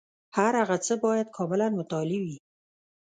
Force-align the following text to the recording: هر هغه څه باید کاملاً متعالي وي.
هر 0.37 0.53
هغه 0.61 0.77
څه 0.85 0.93
باید 1.03 1.27
کاملاً 1.37 1.67
متعالي 1.77 2.17
وي. 2.25 2.37